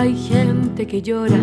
[0.00, 1.36] que llora,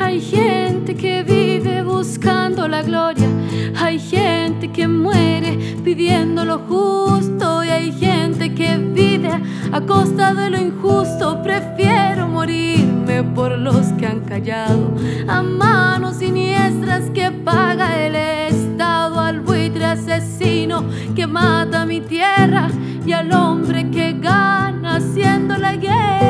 [0.00, 3.28] hay gente que vive buscando la gloria,
[3.76, 9.30] hay gente que muere pidiendo lo justo y hay gente que vive
[9.70, 11.40] a costa de lo injusto.
[11.44, 14.92] Prefiero morirme por los que han callado,
[15.28, 20.82] a manos siniestras que paga el Estado, al buitre asesino
[21.14, 22.66] que mata mi tierra
[23.06, 26.29] y al hombre que gana haciendo la guerra.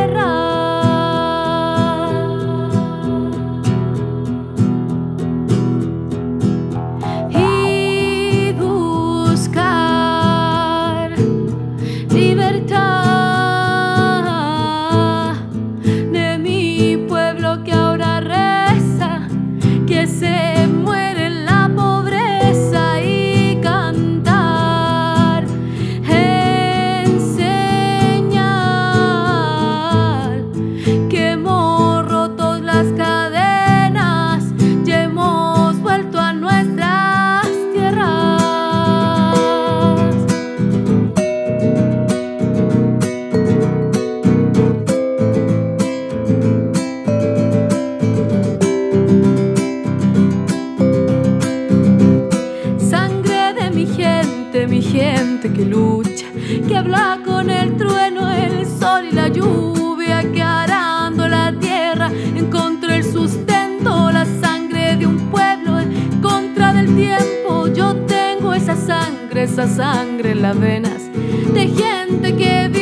[55.01, 56.27] Que lucha,
[56.69, 62.93] que habla con el trueno, el sol y la lluvia, que arando la tierra encontró
[62.93, 67.69] el sustento, la sangre de un pueblo en contra del tiempo.
[67.69, 71.11] Yo tengo esa sangre, esa sangre en las venas,
[71.55, 72.80] de gente que vive